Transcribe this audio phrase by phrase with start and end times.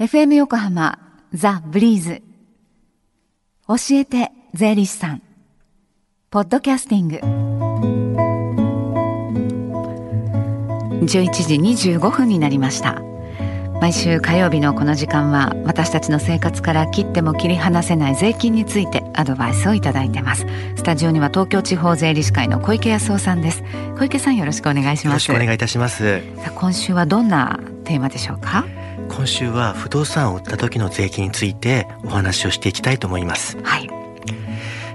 [0.00, 0.98] FM 横浜
[1.32, 2.20] ザ・ブリーズ。
[3.68, 5.22] 教えて税理士さん。
[6.30, 7.20] ポッドキャスティング。
[11.06, 13.00] 11時25分になりました。
[13.80, 20.44] 毎週火曜日のこの時間は私たちの生活から切っても切り離せない税金についてアドバイスをいただいてます。
[20.74, 23.62] スタジオには東京地方税理士会の小池康夫さんです。
[23.96, 25.06] 小池さんよろしくお願いします。
[25.06, 26.18] よろしくお願いいたします。
[26.38, 28.64] さあ今週はどんなテーマでしょうか？
[29.16, 33.56] 今週は不動産を売った時の税金についてお話をしていきたいと思います。
[33.62, 33.88] はい。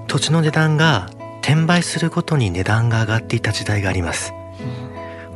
[0.08, 1.10] 土地の値段が
[1.42, 4.34] 転売するごとに値段が上がっていた時代があります。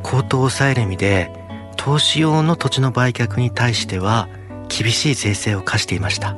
[0.02, 1.32] 高騰を抑える意味で
[1.76, 4.28] 投資用の土地の売却に対しては
[4.68, 6.36] 厳しい税制を課していました。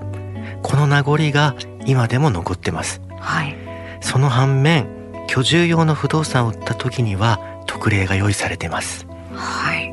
[0.62, 3.02] この名残が今でも残ってます。
[3.18, 3.56] はい。
[4.00, 4.86] その反面
[5.26, 9.04] 居住用の不動産を売った時には特例が用意されています。
[9.34, 9.92] はい。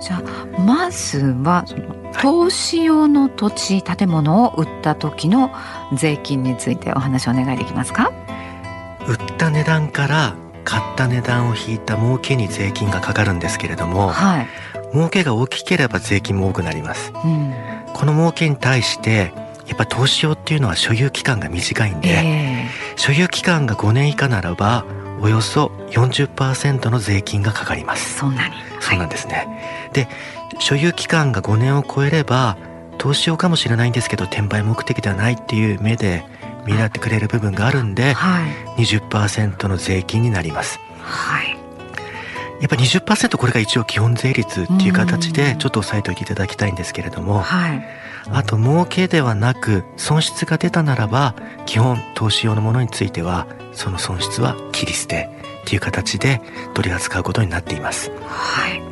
[0.00, 5.50] じゃあまずはその投資用の土地建物を売った時の
[5.94, 8.10] 税金についてお話をお願いできますか？
[9.06, 14.48] 売った値段から買った値段を引いた儲けに税金がかかるんですけれども、はい、
[14.92, 17.54] 儲けが大きければ税金も多くなります、うん、
[17.94, 19.32] この儲けに対して
[19.66, 24.84] やっぱ投資用っていうのは所有期間が短いんで、えー、所有期間が5年以下ならば
[25.20, 28.18] およそ40%の税金がかかります。
[28.18, 28.54] そんなに。
[28.80, 29.42] そうなんですね、は
[29.90, 30.08] い、で
[30.58, 32.56] 所有期間が5年を超えれば
[32.98, 36.24] 投資用かもしれないんですけど転売目的ではないっていう目で
[36.66, 40.78] 見習ってくれる部分があるんで、はい、20%の税金になります。
[41.00, 41.56] はい、
[42.60, 47.88] やっぱ20%これが一応基本税率っていう形でちょっと押さえておいていただきたいんですけれども、はい、
[48.30, 55.30] あと儲けではなく損失が出たならば基本投資用のものについてはその損失は切り捨て
[55.62, 56.42] っていう形で
[56.74, 58.10] 取り扱うことになっています。
[58.26, 58.87] はい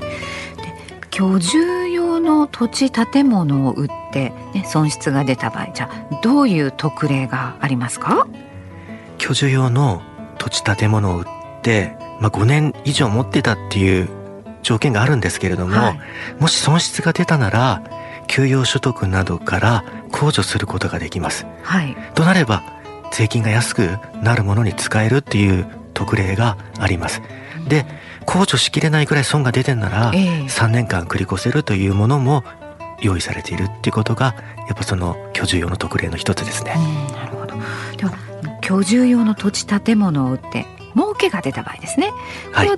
[1.16, 8.26] 居住用の土地建物を売って、ね、損失が出た場合じゃあどういう特例がありますか？
[9.16, 10.02] 居住用の
[10.36, 11.24] 土地建物を売っ
[11.62, 14.10] て、まあ、5年以上持ってたっていう
[14.62, 16.00] 条件があるんですけれども、はい、
[16.38, 17.82] もし損失が出たなら
[18.26, 21.46] 給与所得などから控除することができます。
[21.62, 22.62] はい、となれば
[23.10, 27.22] 税金が安くなるものに使えるっていう特例があります。
[27.68, 27.86] で
[28.26, 32.44] 控除しきれないくらい損が出てんなら、3年間繰り越せるというものも
[33.00, 34.34] 用意されているっていうことが
[34.68, 36.74] やっぱその居住用の特例の一つですね。
[37.12, 37.54] なるほど
[37.96, 38.12] では
[38.60, 42.10] 居住用の土地建物を売って儲けが出た場合ですね。
[42.52, 42.68] はい、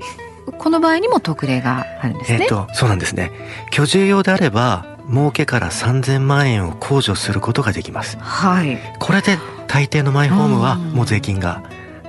[0.59, 2.39] この場合にも特例があるんですね。
[2.43, 3.31] えっ、とそうなんですね。
[3.71, 8.19] 居住用であれば儲けから3000万円を控除することができます。
[8.19, 8.79] はい。
[8.99, 11.62] これで大抵のマイホームはもう税金が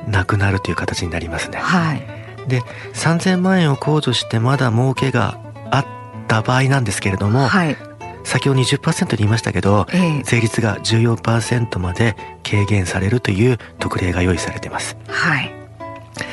[0.07, 1.59] なくなるという形になりますね。
[1.59, 2.18] はい。
[2.49, 2.61] で
[2.93, 5.39] 3,000万円を控除してまだ儲けが
[5.71, 5.85] あっ
[6.27, 7.77] た場合なんですけれども、はい、
[8.23, 14.97] 先ほど20%と言いましたけど、え税率が14%まで軽減されるという特例が用意されています。
[15.07, 15.51] はい、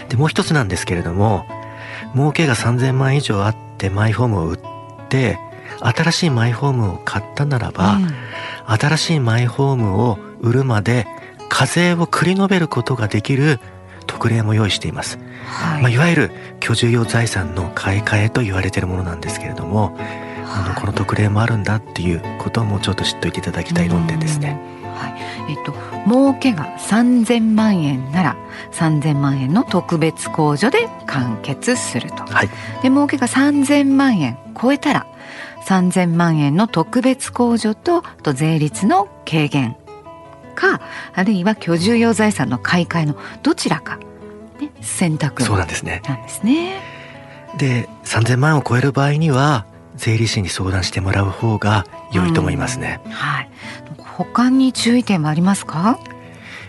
[0.09, 1.47] でもう一つなんですけれども
[2.15, 4.59] 儲けが3,000万以上あってマイホームを売っ
[5.09, 5.39] て
[5.81, 8.15] 新しいマイホームを買ったならば、うん、
[8.67, 11.07] 新しいマイホームを売るまで
[11.49, 13.61] 課税を繰り延べることができる
[14.17, 15.83] 特例も用意しています、はい。
[15.83, 24.59] まあ、いわゆる居住用財産の買い替えと言われているものなんですけれども、あのこの特例もあるんだっていうこともちょっと知っておいていただきたい論点ですね。
[24.95, 25.75] はい、えっと
[26.09, 28.37] 儲けが3000万円なら
[28.73, 32.25] 3000万円の特別控除で完結すると。
[32.25, 32.49] はい、
[32.83, 35.07] で儲けが3000万円超えたら
[35.67, 39.77] 3000万円の特別控除とと税率の軽減
[40.57, 40.81] か
[41.15, 43.99] あるいは居住用財産の買い替えのどちらか、
[44.61, 46.03] ね、選択そうなんですね。
[46.09, 46.81] なんですね。
[47.57, 53.01] で3,000万を超える場合には税理士に相談してもらう方が良いと思いますね。
[53.09, 53.51] はい。
[53.99, 56.01] 他に注意点はありますか？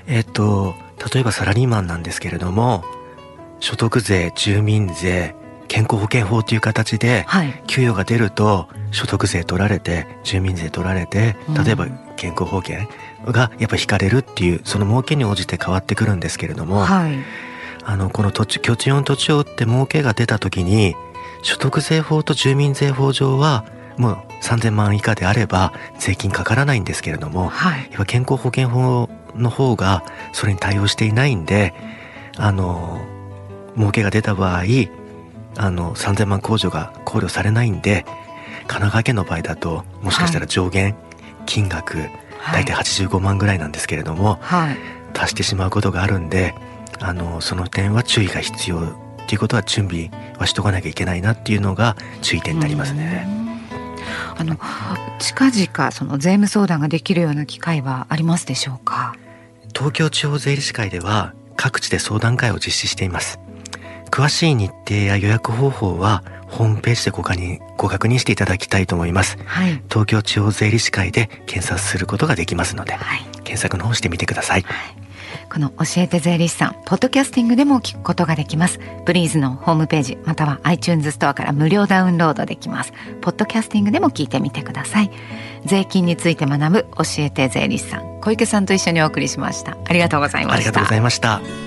[0.06, 0.76] えっと
[1.14, 2.84] 例えばサラリーマンなんですけれども
[3.60, 5.36] 所得税住民税
[5.68, 7.26] 健康保険法という形で、
[7.68, 11.36] 給与が出ると所得税取られて住民税取られて
[11.66, 12.88] 例えば健康保険
[13.26, 17.16] がやっぱ引かれるっていうその儲けに応じて変わってくるんですけれども、はい、
[17.84, 20.96] あのこの土地居地用の土地を売って儲けが出た時に
[21.44, 23.66] 所得税法と住民税法上は
[23.98, 30.04] もう3,000万以下であれば税金かからないんですけれども、はい、やっぱ健康保険法の方が
[30.34, 31.74] それに対応していないんで
[32.38, 33.02] あの
[33.76, 34.64] 儲けが出た場合
[35.58, 38.06] あの3,000万控除が考慮されないんで
[38.62, 40.96] 神奈川県の場合だともしかしたら上限
[41.46, 42.10] 金額、
[42.54, 44.78] 大体85万ぐらいなんですけれども、はい、
[45.18, 46.54] 足してしまうことがあるんで
[47.00, 48.82] あのその点は注意が必要っ
[49.28, 53.28] ていうことは準備はしとかなきゃいけないなっていうのが注意点になりますね。
[54.38, 54.58] あの
[55.20, 59.16] 近々その税務相談ができるような機会はありますでしょうか？
[59.76, 63.40] 東京地方税理士会では各地で相談会を実施しています
[64.18, 74.98] 詳しい日程や予約方法はホームページでご確認ご確認していただきたいと思います、はい、東京地方税理士会で検索することができますので、はい、検索の方してみてください、はい。
[75.54, 78.80] この教えて税理士さんポッドキャスティングでも聞くことができます。
[79.06, 82.94] ブリーズのホームページまたは iTunes ストアから無料ダウンロードできます。
[83.22, 85.12] ポッドキャスティングでも聞いてみてください。
[85.66, 89.78] 税金について学ぶ教えて税理士さん小池さんと一緒にお送りしました。
[89.86, 90.56] ありがとうございました。
[90.56, 91.67] ありがとうございました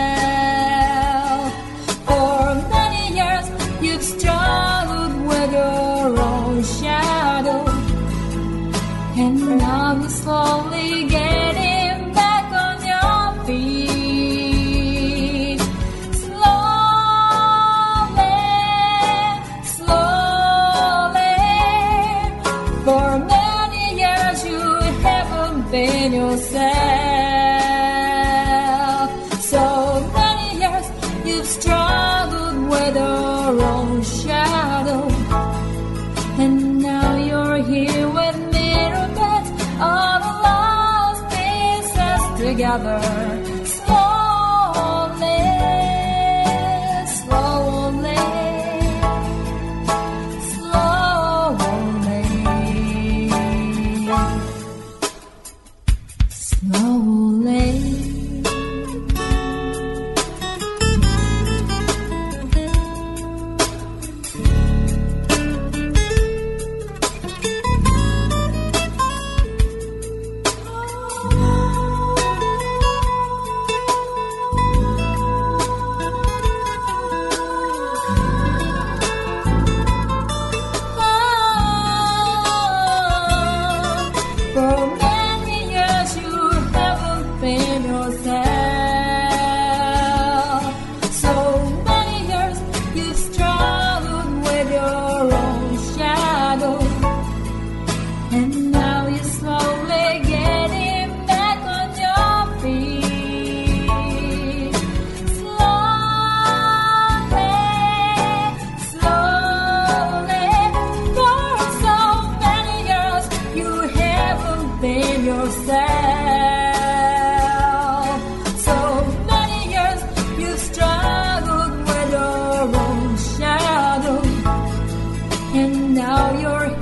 [26.51, 26.91] Yourself.
[29.41, 29.63] So
[30.13, 30.85] many years
[31.25, 35.07] you've struggled with your own shadow.
[36.39, 38.71] And now you're here with me
[39.79, 43.60] all the lost pieces together.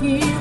[0.00, 0.39] here.